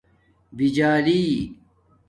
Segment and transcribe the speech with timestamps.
[0.57, 1.55] بجالی